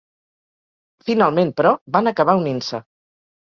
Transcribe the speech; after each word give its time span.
Finalment 1.09 1.53
però, 1.61 1.75
van 1.99 2.13
acabar 2.15 2.37
unint-se. 2.43 2.83